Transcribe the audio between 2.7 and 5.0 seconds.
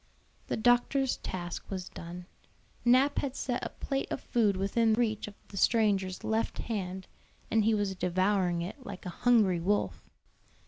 Nap had set a plate of food within